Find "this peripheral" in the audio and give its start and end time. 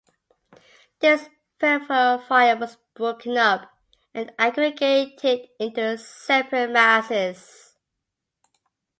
0.99-2.17